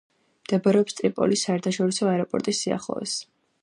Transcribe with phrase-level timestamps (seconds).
[0.45, 3.19] მდებარეობს ტრიპოლის საერთაშორისო აეროპორტის სიახლოვეს.